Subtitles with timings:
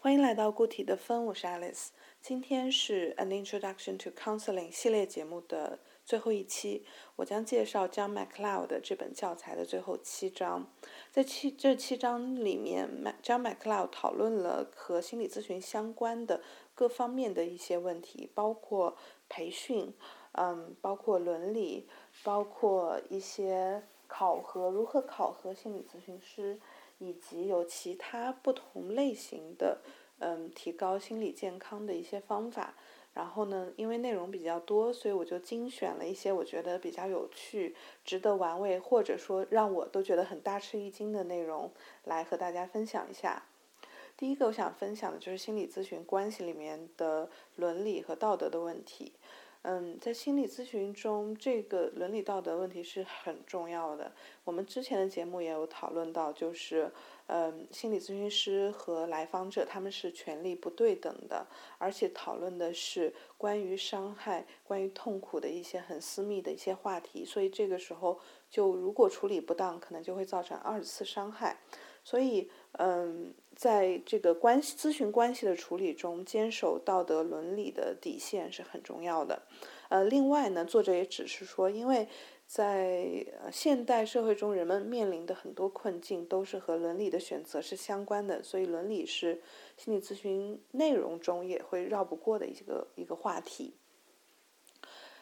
[0.00, 1.88] 欢迎来到固体的分，我是 Alice。
[2.20, 6.86] 今天是 An Introduction to Counseling 系列节目的最后一期，
[7.16, 10.70] 我将介绍 John MacLeod 这本教材的最后七章。
[11.10, 12.88] 在七这七章里面
[13.24, 16.42] ，John MacLeod 讨论了和心理咨询相关的
[16.76, 18.96] 各方面的一些问题，包括
[19.28, 19.92] 培训，
[20.30, 21.88] 嗯，包括伦理，
[22.22, 26.60] 包括一些考核，如何考核心理咨询师。
[26.98, 29.80] 以及有其他不同类型的，
[30.18, 32.74] 嗯，提高心理健康的一些方法。
[33.14, 41.72] 然后呢，因为内容比较多，所以我就精选了一些我觉得比较有趣、值得玩味，或者说让我都觉得很大吃一惊的内容，
[42.04, 43.44] 来和大家分享一下。
[44.16, 49.12] 第一个我想分享的就是心理咨询关系里面的伦理和道德的问题。
[49.62, 54.12] 嗯，在心理咨询中，这个伦理道德问题是很重要的。
[54.44, 56.90] 我们之前的节目也有讨论到，就是，
[57.26, 67.24] 嗯，心理咨询师和来访者他们是权利不对等的，而且讨论的是关于伤害、关于痛苦的一些很私密的一些话题。
[67.24, 71.58] 所以这个时候，就如果处理不当，可能就会造成二次伤害。
[72.04, 79.42] 所以，嗯，在这个关系咨询关系的处理中，坚守道德伦理的底线是很重要的。
[79.88, 82.06] 呃，另外呢，作者也只是说，因为
[82.46, 89.42] 在现代社会中，人们面临的很多困境都是和伦理的选择是相关的，所以伦理是
[89.76, 93.74] 心理咨询内容中也会绕不过的一个一个话题。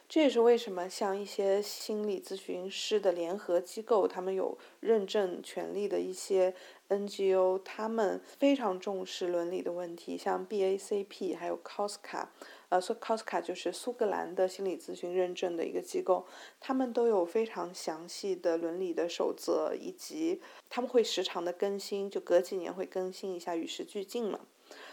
[0.08, 6.54] 这也是为什么像一些心理咨询师的联合机构，他们有认证权利的一些
[6.88, 10.16] NGO，他们非常重视伦理的问题。
[10.16, 12.26] 像 BACP 还有 COSCA，
[12.68, 16.26] 呃，COSCA 就是苏格兰的心理咨询认证的一个机构，
[16.60, 24.40] 他们都有非常详细的伦理的守则，以及他们会时常的更新，就隔几年会更新一下，与时俱进嘛。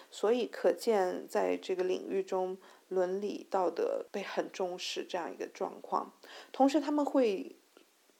[0.09, 2.57] 所以可见，在这个领域中，
[2.89, 6.13] 伦理道德被很重视这样一个状况。
[6.51, 7.55] 同时，他们会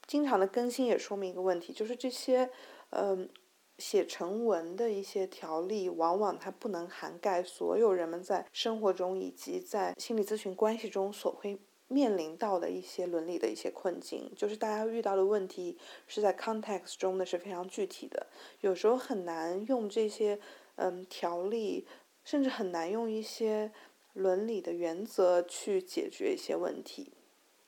[0.07, 2.49] 经常的更新，也说明一个问题，就是这些
[2.89, 3.29] 嗯
[3.77, 14.31] 写成文的一些条例，往往它不能涵盖所有人们在生活中以及在心理咨询关系中所会面临到的一些伦理的一些困境。
[14.35, 18.27] 就是大家遇到的问题是在 context 中的是非常具体的，
[18.61, 20.39] 有时候很难用这些。
[20.75, 21.85] 嗯，条例
[22.23, 23.71] 甚至很难用一些
[24.13, 27.13] 伦理的原则去解决一些问题。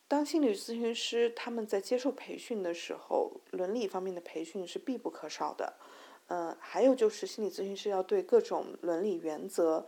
[0.07, 5.73] 当心理咨询师他们在接受培训的时候，伦理方面的培训是必不可少的。
[6.27, 9.85] 嗯，还有就是心理咨询师要对各种伦理原则。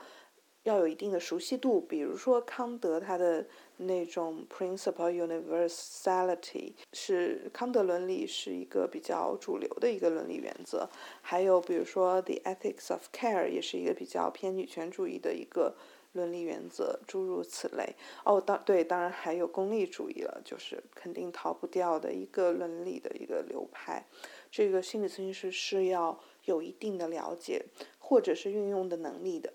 [0.63, 3.47] 要有一定的熟悉度，比如说康德他的
[3.77, 10.89] 那种 principle universality 是康德伦理是一个比较主流的一个伦理原则，
[11.21, 15.73] 还有比如说 the ethics of care 也是一个比较偏女权主义的一个
[16.17, 17.95] 伦理原则，诸如此类。
[18.25, 24.05] 哦，当对，当然还有功利主义了，就是肯定逃不掉的一个伦理的一个流派。
[24.51, 27.63] 这个心理咨询师是要有一定的了解
[27.99, 29.53] 或者是运用的能力的。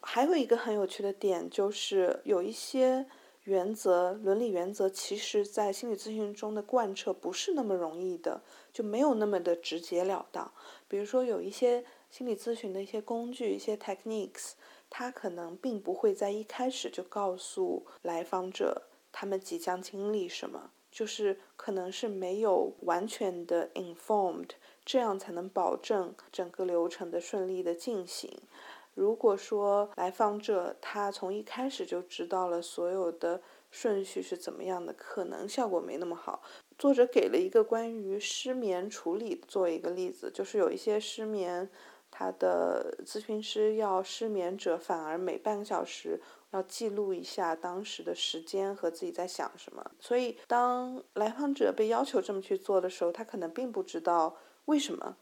[0.00, 3.06] 还有一个很有趣的点，就是有一些
[3.44, 8.42] 原则、伦理原则，其实在心理咨询中的贯彻不是那么容易的，
[8.72, 10.50] 就没有那么的直截了当。
[10.86, 14.52] 比如说，有一些心理咨询的一些工具、一些 techniques，
[14.90, 18.82] 它可能并不会在一开始就告诉来访者
[19.12, 24.50] 他们即将经历什么，就是可能是没有完全的 informed，
[24.84, 28.40] 这样才能保证整个流程的顺利的进行。
[28.94, 36.42] 如果说来访者他从一开始就知道了所有的顺序是怎么样的，可能效果没那么好。
[36.76, 41.68] 作者给了一个关于失眠处理做一个例子，就是有一些失眠，
[42.18, 46.20] 他的咨询师要失眠者反而每半个小时
[46.50, 49.88] 要记录一下当时的时间和自己在想什么。
[50.00, 55.16] 所以当来访者被要求这么去做的时候，他可能并不知道为什么，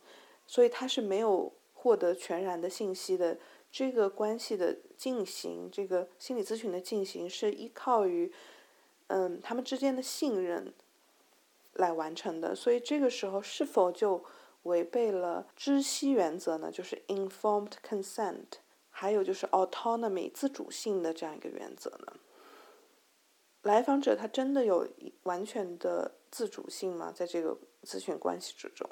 [0.46, 3.36] 所以他是没有获得全然的信息的。
[3.70, 8.32] 这个关系的进行，这个心理咨询的进行是依靠于，
[9.08, 10.72] 嗯，他们之间的信任
[11.74, 12.54] 来完成的。
[12.54, 14.24] 所以这个时候是否就
[14.66, 16.70] 违背了知悉原则呢？
[16.70, 18.58] 就是 informed consent，
[18.90, 22.12] 还有就是 autonomy 自主性的这样一个原则呢？
[23.62, 24.86] 来访者他真的有
[25.24, 27.10] 完全的自主性吗？
[27.12, 28.88] 在这个咨询关系之中？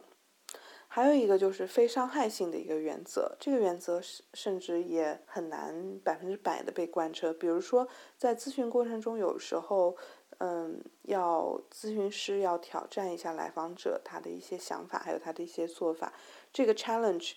[0.88, 7.32] 还有一个就是非伤害性的一个原则，这个原则甚甚至也很难百分之百的被贯彻。
[7.32, 9.96] 比如说，在咨询过程中，有时候，
[10.38, 16.12] 嗯，要咨询师要挑战一下来访者他的一些想法，还有他的一些做法。
[16.52, 17.34] 这个 challenge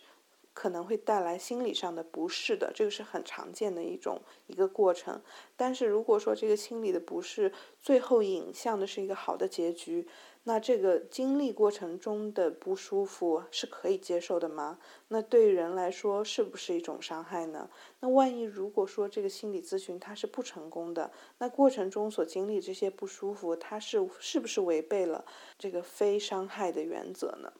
[0.57, 5.21] 可能会带来心理上的不适的，这个是很常见的一种一个过程。
[5.55, 10.07] 但是如果说这个心理的不适最后引向的是一个好的结局，
[10.45, 14.79] 那这个经历过程中的不舒服是可以接受的吗？
[15.09, 17.69] 那对人来说是不是一种伤害呢？
[17.99, 25.23] 那万一如果说这个心理咨询它是不成功的，那过程中所经历这些不舒服，它是是不是违背了
[25.59, 27.53] 这个非伤害的原则呢？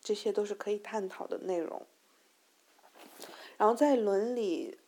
[0.00, 1.84] 这些都是可以探讨的内容。
[3.58, 4.78] 然后在伦理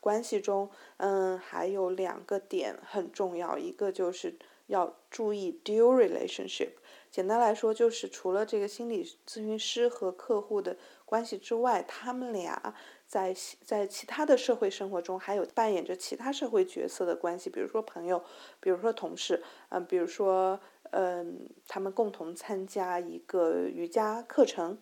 [0.00, 4.34] 关系中，嗯，还有两个点很重要，一个就是
[4.66, 6.70] 要注意 dual relationship。
[7.10, 12.74] 简单来说，就是除了这个心理咨询师和客户的关系之外，他们俩
[13.06, 13.34] 在
[13.64, 18.22] 在其他的社会生活中还有扮演着其他社会角色的关系，比如说朋友，
[18.60, 24.76] 比如说同事，嗯，比如说嗯，他们共同参加一个瑜伽课程，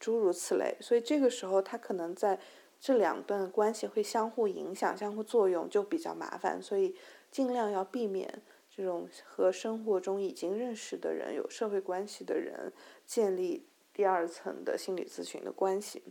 [0.00, 0.76] 诸如此类。
[0.80, 2.40] 所以这个时候，他可能在
[2.80, 6.94] 这两段关系会相互影响、相互作用，就比较麻烦，所以
[7.30, 12.72] 尽量要避免这种和生活中已经认识的人、有社会关系的人
[13.04, 16.02] 建立第二层的心理咨询的关系。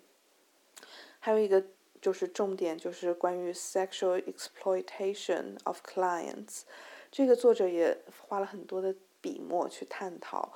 [1.19, 1.63] 还有一个
[2.01, 6.61] 就是重点，就是关于 sexual exploitation of clients，
[7.09, 7.97] 这个作者也
[8.27, 10.53] 花了很多的笔墨去探讨。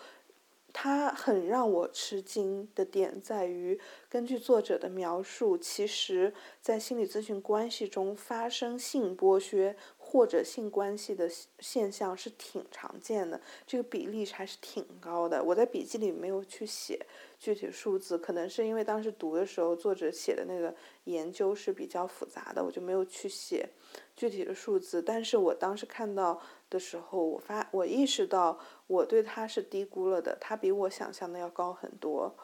[0.73, 3.79] 他很让我吃惊的点在于，
[4.09, 11.29] 根据作者的描述，其实，在心理咨询关系中发生性剥削或者性关系的
[11.59, 15.44] 现象是挺常见的，这个比例还是挺高的。
[15.44, 17.06] 我在笔记里没有去写
[17.38, 23.69] 具体数字，可能是因为当时读的时候，作者写的那个研究是比较复杂的，我就没有去写
[24.15, 25.01] 具体的数字。
[25.01, 26.41] 但是我当时看到。
[26.71, 28.57] 的时候，我发我意识到
[28.88, 32.35] 我对他是低估了的，他比我想象的要高很多，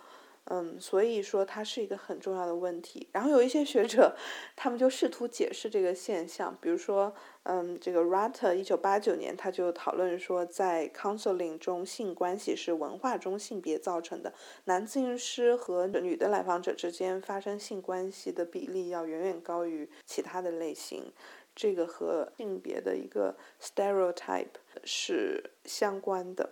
[0.49, 3.07] 嗯，所以说它是一个很重要的问题。
[3.11, 4.15] 然后有一些学者，
[4.55, 7.13] 他们就试图解释这个现象，比如说，
[7.43, 14.33] 嗯，这个 Rutter 一九八九年他就讨论说，在 counseling 中，性关系是文化中性别造成的，
[14.65, 21.11] 男咨询师和女的来访者之间发生性关系的比例要远远高于其他的类型。
[21.57, 26.51] 这个和性别的一个 stereotype 是相关的，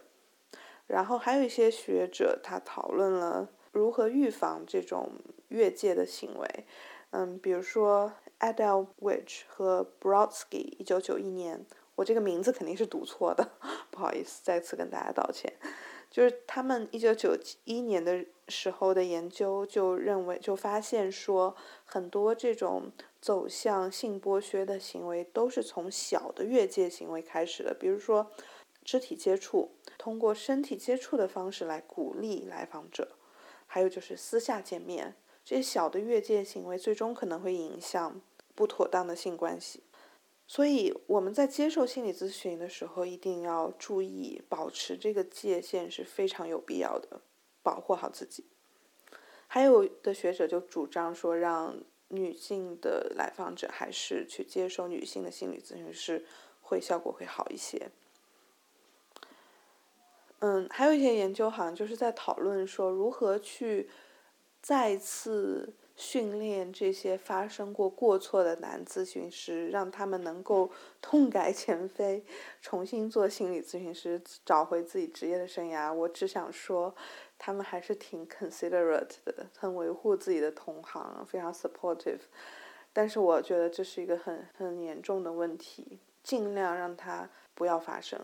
[0.88, 5.12] 然后还有一些学者他讨论了如何预防这种
[5.50, 6.66] 越界的行为，
[7.12, 11.64] 嗯，比如说 Adele Witch 和 Brodsky，一九九一年，
[11.94, 13.52] 我这个名字肯定是读错的，
[13.92, 15.54] 不好意思，再次跟大家道歉。
[16.10, 21.56] 就是他们一九九一年的时候的研究就认为，就发现说
[21.86, 22.92] 很多这种。
[23.26, 28.30] 走向性剥削的行为都是从小的越界行为开始的，比如说
[28.84, 33.18] 肢体接触，通过身体接触的方式来鼓励来访者，
[33.66, 38.22] 还有就是私下见面，这些小的越界行为最终可能会影响
[38.54, 39.82] 不妥当的性关系。
[40.46, 47.22] 所以我们在接受心理咨询的时候，一定要注意保持这个界限是非常有必要的，
[47.64, 48.46] 保护好自己。
[49.48, 51.80] 还有的学者就主张说让。
[52.10, 56.26] 女性的来访者还是去接受女性的心理咨询师，
[56.62, 57.90] 会效果会好一些。
[60.40, 63.90] 嗯，还有一些研究好像就是在讨论说如何去
[64.62, 70.70] 再次训练这些发生过过错的男咨询师，让他们能够
[71.02, 72.24] 痛改前非，
[72.62, 75.94] 重新做心理咨询师，找回自己职业的生涯。
[75.94, 76.94] 我只想说。
[77.38, 82.22] 他们还是挺 considerate 的，很维护自己的同行，非常 supportive。
[82.94, 88.18] 但是我觉得这是一个很很严重的问题，尽量让它不要发生。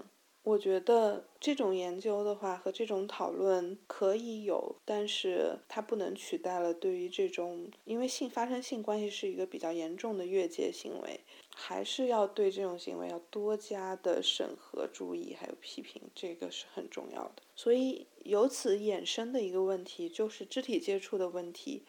[0.43, 11.19] 我觉得这种研究的话和这种讨论可以有，但是它不能取代了对于这种，因为性发生性关系是一个比较严重的越界行为，
[11.53, 17.43] 还是要对这种行为要多加的审核、注意还有批评，这个是很重要的。
[17.55, 21.83] 所以由此衍生的一个问题就是肢体接触的问题。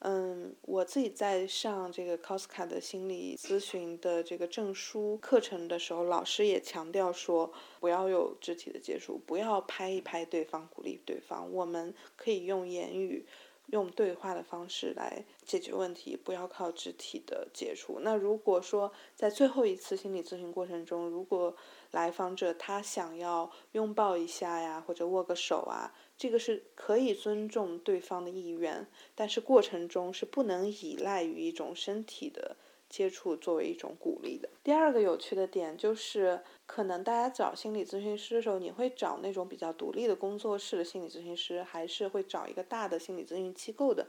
[0.00, 7.50] 嗯，我自己在上这个 Cosca 的心理咨询的这个证书课程的时候，老师也强调说，
[7.80, 11.50] 不要有肢体的接触，不要拍一拍对方，鼓励对方。
[11.50, 13.26] 我们可以用言语、
[13.68, 17.98] 用对话的方式来解决问题，不要靠肢体的接触。
[18.00, 21.56] 那如果说在最后一次心理咨询过程中，如果
[21.90, 25.94] 来访者他想要拥抱一下呀，或者握个手啊。
[26.18, 32.56] 这个是可以尊重对方的意愿，但是过程中是不能依赖于一种身体的
[32.88, 34.48] 接触作为一种鼓励的。
[34.64, 44.06] 第二个有趣的点就是，可能大家找心理咨询师的时候，你会找那种比较独立的工作室的心理咨询师，还是会找一个大的心理咨询机构的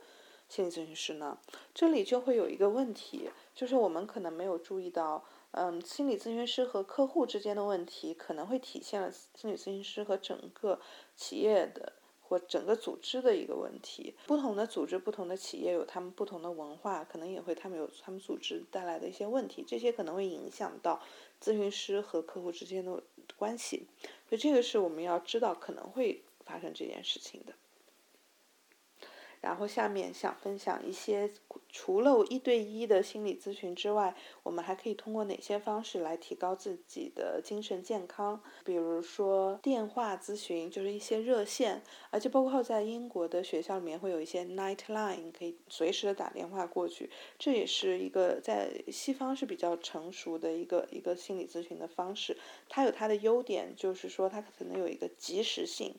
[0.47, 1.37] 心理咨询师呢？
[1.73, 10.79] 这里就会有一个问题，就是我们可能没有注意到，嗯，心理咨询师和客户之间的问题，可能会体现了心理咨询师和整个
[11.15, 11.93] 企业的。
[12.27, 21.01] 或整个组织的一个问题，不同的组织、不同的企业有他们不同的文化，可能也会他们有他们组织带来的一些问题，这些可能会影响到
[21.41, 23.01] 咨询师和客户之间的
[23.37, 23.87] 关系，
[24.27, 27.53] 所以这个是我们要知道可能会发生这件事情的。
[29.41, 31.29] 然后下面想分享一些，
[31.69, 38.41] 除了一对一的心理咨询之外，我们还可以通过哪些方式来提高自己的精神健康？
[38.65, 47.09] 比如说电话咨询，就是一些热线，而且包括在英国的学校里面会有一些 night line，可以随时的打电话过去。
[47.37, 52.37] 这也是一个在西方是比较成熟的一个一个心理咨询的方式。
[52.67, 55.95] 它有它的优点，就是说它可能有一个及时性。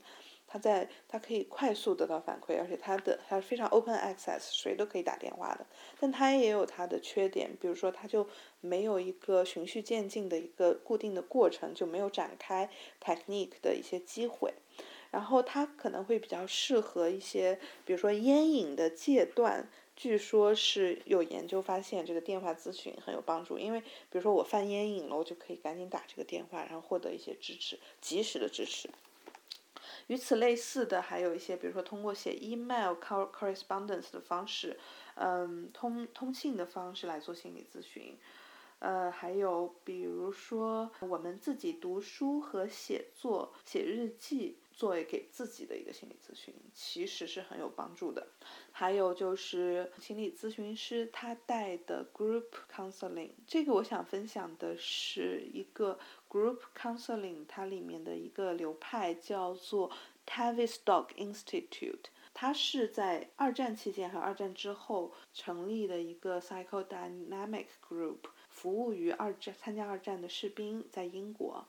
[0.49, 5.67] 它在，它可以快速得到反馈，而且它的它是非常 open access，谁都可以打电话的。
[6.01, 8.27] 但它也有它的缺点，比如说它就
[8.61, 14.55] 没有一个循序渐进的一个固定的过程，就没有展开 technique 的一些机会。
[15.11, 28.91] 然后它可能会比较适合一些，比如说烟瘾的戒断，据说是有研究发现这个电话咨询很有帮助，因为比如说我犯烟瘾了，我就可以赶紧打这个电话，然后获得一些支持，及时的支持。
[30.07, 34.79] 与此类似的还有一些，比如说通过写 email correspondence 的方式，
[35.17, 38.17] 嗯，通通信的方式来做心理咨询，
[38.79, 44.59] 呃，还有比如说我们自己读书和写作、写日记。
[44.79, 48.29] 作为给自己的一个心理咨询，其实是很有帮助的。
[48.71, 59.91] 还有就是心理咨询师他带的 group counseling，这个我想分享的是一个 group counseling，它里面的一个流派叫做
[60.25, 68.19] Tavistock Institute，它是在二战期间和二战之后成立的一个 psychodynamic group，
[68.49, 71.67] 服务于二战参加二战的士兵，在英国。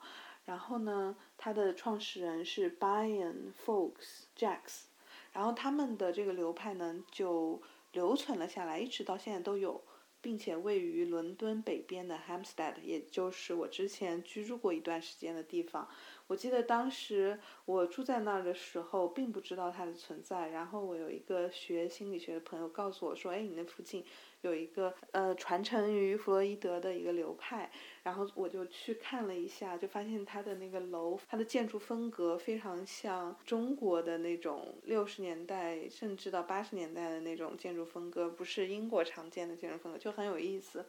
[0.50, 4.86] 然后呢，它的创始人是 Brian Fox Jacks，
[5.32, 9.84] 然后他们的这个流派呢就留存了下来，一直到现在都有，
[10.20, 15.88] 并且位于伦敦北边的 Hampstead，也就是我之前居住过一段时间的地方。
[16.26, 20.50] 我记得当时我住在那儿的时候，并不知道它的存在。
[20.50, 24.04] 然后我有一个学心理学的朋友告诉我说：“哎，你那附近
[24.42, 40.86] 有一个呃传承于弗洛伊德的一个流派。”然后我就去看了一下，就发现它的那个楼，它的建筑风格非常像中国的那种六十年代甚至到八十年代的那种建筑风格，不是英国常见的建筑风格，就很有意思。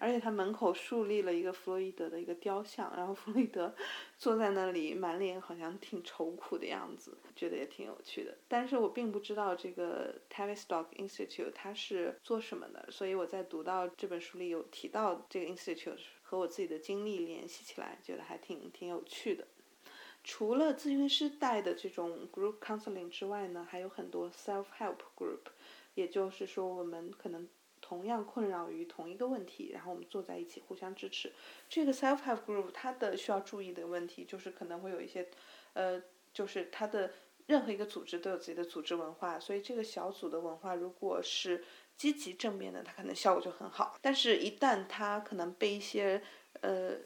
[0.00, 3.74] 而且他门口树立了一个弗洛伊德的一个雕像，然后弗洛伊德
[4.18, 8.36] 坐在那里，满脸好像挺愁苦的样子，觉得也挺有趣的。
[8.48, 19.46] 但是我并不知道这个 Tavistock Institute 它是做什么的，所以我在读到这本书里有提到这个 Institute 和我自己的经历联系起来，觉得还挺挺有趣的。
[20.22, 25.40] 除了咨询师带的这种 group counseling 之外呢，还有很多 self help group，
[25.94, 27.48] 也就是说我们可能。
[27.86, 31.30] 同样困扰于同一个问题，然后我们坐在一起互相支持。
[31.68, 35.28] 这个 self help group 它的需要注意的问题就是可能会有一些，
[35.74, 37.12] 呃，就是它的
[37.46, 41.62] 任何一个组织都有自己的组织文化，所以这个小组的文化如果是
[41.98, 43.98] 积极正面的，它可能效果就很好。
[44.00, 46.22] 但是，一旦它可能被一些
[46.62, 46.96] 呃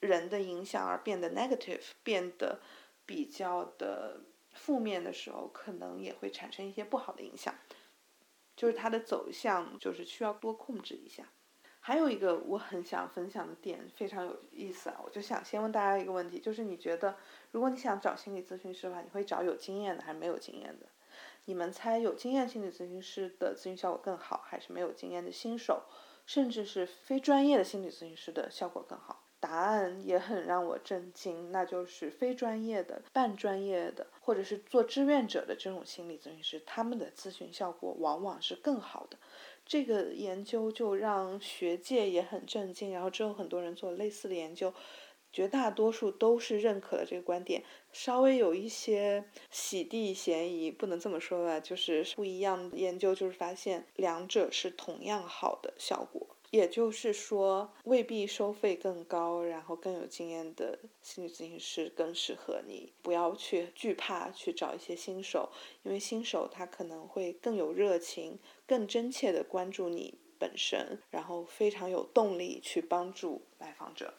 [0.00, 2.60] 人的影响而变得 negative，变得
[3.06, 4.20] 比较的
[4.52, 7.54] 负面的时候，可能也会产生一些不好的影响。
[8.56, 11.28] 就是它的走向，就是需要多控制一下。
[11.78, 15.00] 还有一个我很想分享的点，非常有意思啊！
[15.04, 17.16] 我就想先问大家一个问题，就是你觉得，
[17.52, 20.86] 如果你想找心理咨询师的话，你会找有经验的还是没有经验的？
[21.44, 25.84] 你们猜有经验心理咨询师的咨询效果更好，还是没有经验的新手，
[26.26, 29.25] 甚至是非专业的心理咨询师的效果更好？
[29.40, 39.16] 答案也很让我震惊，那就是非专业的、半专业的，或者是做志愿者的这种心理咨询师，他们的咨询效果往往是更好的。
[39.64, 44.72] 这个研究就让学界也很震惊，然后之后很多人做类似的研究，
[45.32, 47.64] 绝大多数都是认可了这个观点。
[47.92, 56.35] 稍微有一些洗地嫌疑，不能这么说吧，就是不一样的研究，就是发现两者是同样好的效果。
[56.56, 62.94] 也就是说，未必收费更高，然后更有经验的心理咨询师更适合你。
[63.02, 65.50] 不要去惧怕去找一些新手，
[65.82, 74.14] 因为新手他可能会更有热情，更真切的关注你本身，然后非常有动力去帮助来访者。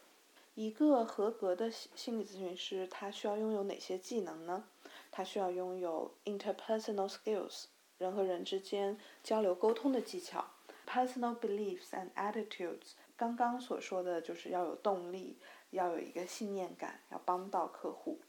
[0.53, 4.65] 一个合格的心理咨询师，他需要拥有哪些技能呢？
[5.09, 7.65] 他需要拥有 interpersonal skills。
[7.97, 10.51] 人和人之间交流沟通的技巧。
[10.87, 15.37] Personal beliefs and attitudes，刚刚所说的就是要有动力，
[15.71, 18.21] 要有一个信念感，要帮到客户。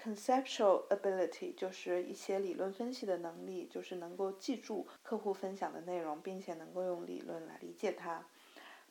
[0.00, 8.24] Conceptual ability 就是一些理论分析的能力，就是能够记住客户分享的内容，并且能够用理论来理解它。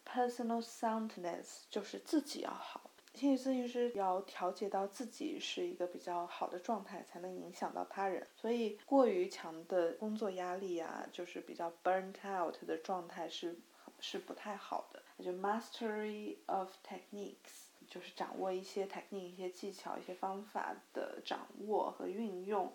[0.05, 2.86] Personal soundness 就是自己要好，
[3.17, 8.25] 心理咨询师要调节到自己是一个比较好的状态，才能影响到他人。
[8.35, 13.59] 所以过于强的工作压力啊，就是比较 burnt out 的状态是
[13.99, 15.01] 是不太好的。
[15.23, 17.65] 就 mastery of techniques。
[17.89, 22.69] 就是掌握一些 technique、一些技巧、一些方法的掌握和运用。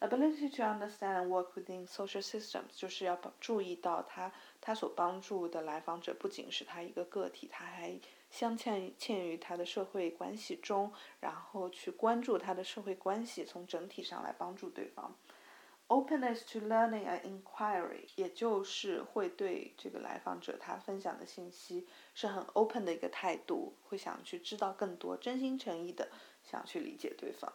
[0.00, 7.98] Ability to understand work within social systems，就是要注意到他他所帮助的来访者不仅是他一个个体，他还
[8.30, 15.16] 镶嵌嵌于他的社会关系中，然后去关注他的社会关系，从整体上来帮助对方。
[15.88, 26.08] Openness to learning and inquiry，也就是会对这个来访者他分享的信息是很 open 的一个态度，会想去知道更多，真心诚意的
[26.44, 27.52] 想去理解对方。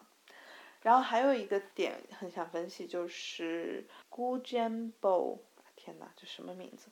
[0.84, 5.40] 然后还有一个点很想分析，就是 Gujambo，
[5.76, 6.90] 天哪，这什么名字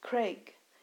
[0.00, 0.38] ？Craig。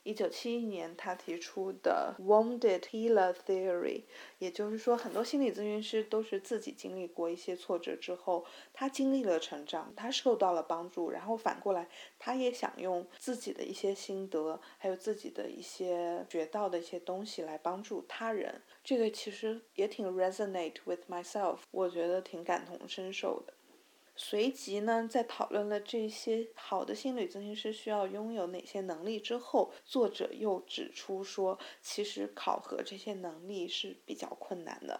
[0.09, 4.05] 一九七一年，他提出的 Wounded Healer Theory，
[4.39, 11.87] 也就是说，很多心理咨询师都是自己经历过一些挫折之后，他经历了成长，他受到了帮助，然后反过来，
[12.17, 18.63] 他也想用自己的一些心得，还有自己的一些学到的一些东西来帮助他人。
[18.83, 23.53] 这个其实也挺 resonate with myself，我觉得挺感同身受的。
[24.21, 34.99] 随即呢，在讨论了这些好的心理咨询师需要拥有哪些能力之后，作者又指出说，其实考核这些能力是比较困难的，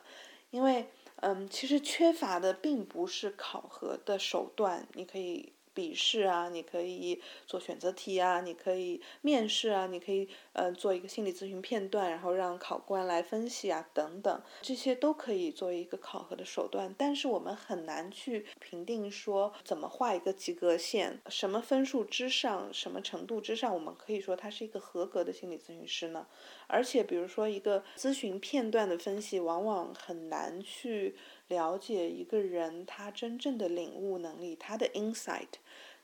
[0.52, 5.52] 因为，嗯，其实缺乏的并不是考核的手段，你可以。
[5.80, 16.94] 笔试啊，你可以做选择题啊，你可以面试啊，你可以呃做一个心理咨询片段，然后让考官来分析啊，等等，这些都可以作为一个考核的手段。
[16.98, 26.28] 但是我们很难去评定说怎么画一个及格线，什么分数之上，什么程度之上，我们可以说他是一个合格的心理咨询师呢？
[26.68, 31.16] 而且比如说一个咨询片段的分析，往往很难去。
[31.50, 35.48] 了解一个人他真正的领悟能力，他的 insight，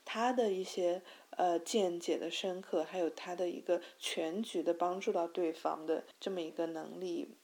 [0.04, 7.36] 他的一些呃见解的深刻，还有他的一个全局的帮助到对方的这么一个能力，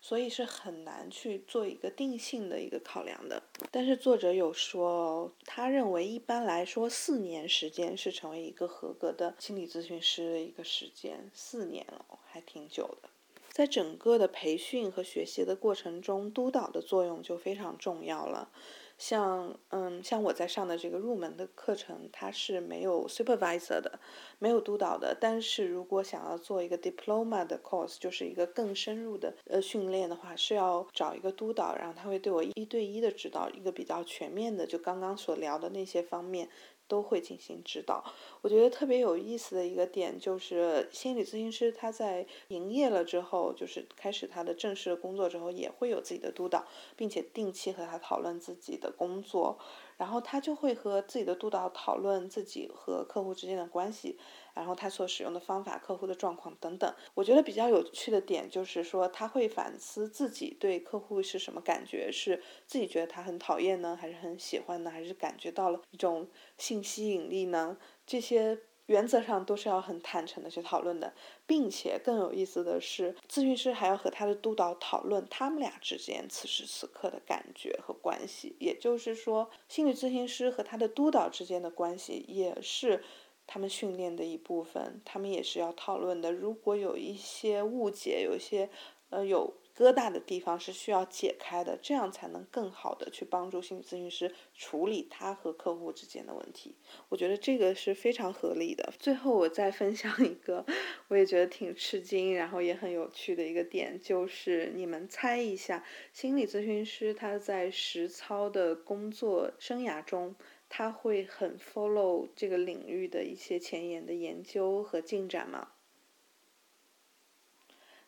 [0.00, 3.42] 所以是很难去做一个定性的一个考量的。
[3.70, 13.10] 但是作者有说，他认为一般来说四年时间是成为一个合格的心理咨询师的一个时间，四年哦，还挺久的。
[13.58, 18.52] 在整个的培训和学习的过程中，督导的作用就非常重要了。
[18.96, 23.98] 像，嗯，像我在上的这个入门的课程，它是没有 supervisor 的，
[24.38, 25.16] 没有督导的。
[25.20, 36.48] 但是如果想要做一个 diploma 的 course，就是一个更深入的呃训练的话，是要找一个督导，然后他会对我一对一的指导，一个比较全面的，就刚刚所聊的那些方面。
[36.88, 38.02] 都会进行指导。
[38.40, 46.64] 我觉得特别有意思的一个点就是，心理咨询师他在营业了之后，就是开始他的正式工作之后，也会有自己的督导，
[46.96, 49.58] 并且定期和他讨论自己的工作。
[49.98, 54.16] 然后他就会和自己的督导讨论自己和客户之间的关系，
[54.58, 56.94] 然后他所使用的方法、客户的状况等等。
[57.14, 67.78] 我觉得比较有趣的点就是说，他会反思自己对客户是什么感觉，是自己觉得他很讨厌呢，还是很喜欢呢，还是感觉到了一种性吸引力呢？
[68.06, 68.58] 这些。
[68.88, 71.12] 原则上都是要很坦诚的去讨论的，
[71.46, 78.56] 并且更有意思的是，咨询师还要和他的督导讨论他们俩之间此时此刻的感觉和关系。
[78.58, 83.04] 也就是说，心理咨询师和他的督导之间的关系也是
[83.48, 86.30] 他们训练的一部分，他们也是要讨论的。
[86.30, 88.70] 如果有一些误解，有一些
[89.10, 89.52] 呃有。
[89.78, 96.74] 疙瘩的地方是需要解开的，这样才能更好的去帮助心理咨询师处理他和客户之间的问题。
[97.08, 98.92] 我觉得这个是非常合理的。
[98.98, 100.66] 最后我再分享一个，
[101.06, 110.34] 我也觉得挺吃惊，然后也很有趣的一个点，就是你们猜一下，心理咨询师他在实操的工作生涯中，
[110.68, 115.72] 他会很 follow 这个领域的一些前沿的研究和进展吗？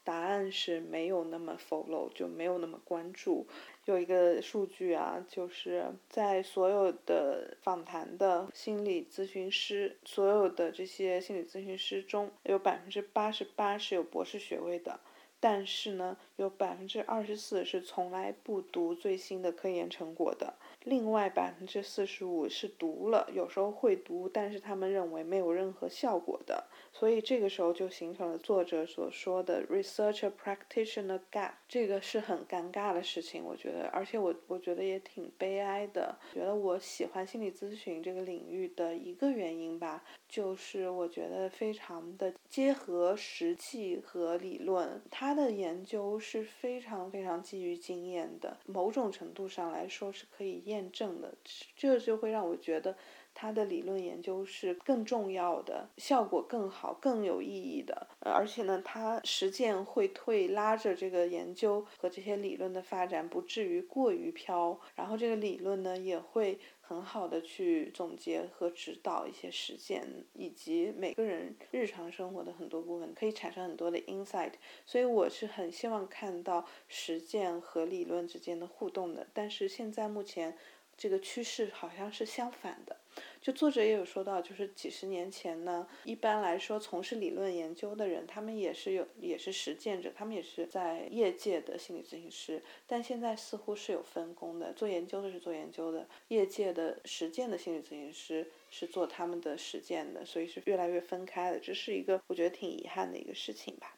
[0.02, 3.46] 答案是没有那么 follow，就没有那么关注。
[3.84, 15.00] 有一个数据啊，就是在所有的访谈的心理咨询师，所有的这些心理咨询师中有百分之八十八是有博士学位的，
[15.38, 20.54] 但是呢，有百分之二十四是从来不读最新的科研成果的。
[20.84, 36.18] 另外百分之四十五是读了，有时候会读，但是他们认为没有任何效果的，所以这个时候就形成了作者所说的 researcher practitioner gap，这个是很尴尬的事情，我觉得，而且我我觉得也挺悲哀的。
[36.32, 50.69] 觉得我喜欢心理咨询这个领域的一个原因吧，就是我觉得非常的结合实际和理论，他的研究是非常非常基于经验的，某种程度上来说是可以。
[50.70, 51.34] 验证的，
[51.76, 52.96] 这就会让我觉得
[53.40, 58.06] 他的理论研究是更重要的，效果更好、更有意义的。
[58.18, 64.78] 而且呢，他实践会推拉着这个研究和这些理论的发展，不至于过于飘。
[64.94, 74.52] 然后这个理论呢，也会很好的去总结和指导一些实践，以及每个人日常生活的很多部分，可以产生很多的 insight。
[74.84, 79.26] 所以我是很希望看到实践和理论之间的互动的。
[79.32, 80.58] 但是现在目前。
[81.02, 82.94] 这个趋势好像是相反的，
[83.40, 103.96] 就作者也有说到，就是几十年前呢，一般来说从事理论研究的人，他们也是有也是实践者，他们也是在业界的心理咨询师，但现在似乎是有分工的，做研究的是做研究的，业界的实践的心理咨询师是做他们的实践的，所以是越来越分开的，这是一个我觉得挺遗憾的一个事情吧。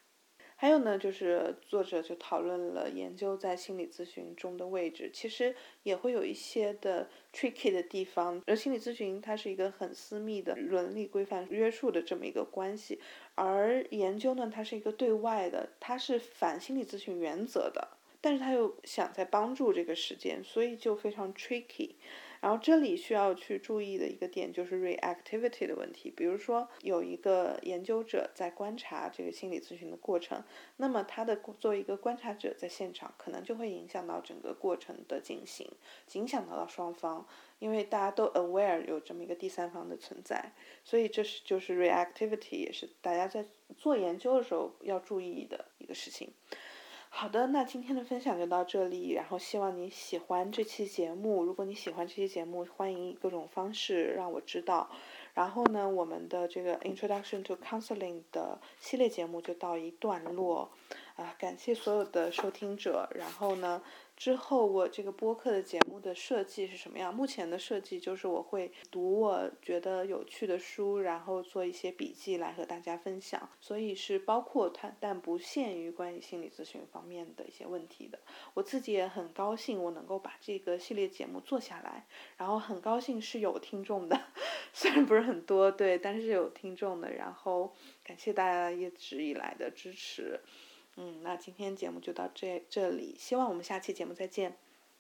[0.63, 8.41] 还有呢，就是作者就讨论了研究在心理咨询中的位置，其实也会有一些的 tricky 的地方。
[8.47, 13.01] 而心理咨询它是一个很私密的伦理规范约束的这么一个关系，
[13.35, 21.95] 而研究呢，它是一个对外的，它是反心理咨询原则的，但是他又想在帮助这个实践，所以就非常 tricky。
[22.43, 30.43] 然后这里需要去注意的一个点就是 reactivity 的问题，比如说有一个研究者在观察这个心理咨询的过程，
[30.79, 35.71] 那么他的作为一个观察者在现场，可能就会影响到整个过程的进行，
[36.15, 37.25] 影响到到双方，
[37.61, 40.53] 因为大家都 aware 有这么一个第三方的存在，
[40.83, 43.47] 所以这是就是 reactivity 也是大家在
[43.79, 46.33] 做研究的时候要注意的一个事情。
[47.15, 51.45] 好的，那今天的分享就到这里，然后希望你喜欢这期节目。
[51.45, 54.89] 如果你喜欢这期节目，欢迎以各种方式让我知道。
[55.35, 60.71] 然后呢，我们的这个 Introduction to Counseling 的系列节目就到一段落，
[61.17, 63.09] 啊，感谢所有的收听者。
[63.15, 63.83] 然后呢。
[64.15, 67.13] 之后我这个播客的节目的设计是什么样？
[67.13, 78.19] 目前的设计就是我会读我觉得有趣的书，然后做一些笔记来和大家分享，所以是包括它，但不限于关于心理咨询方面的一些问题的。
[78.55, 84.21] 我自己也很高兴我能够把这个系列节目做下来，然后很高兴是有听众的，
[84.73, 87.11] 虽然不是很多，对，但是有听众的。
[87.11, 90.39] 然后感谢大家一直以来的支持。
[90.97, 94.57] 嗯，那今天节目就到这这里，希望我们下期节目再见。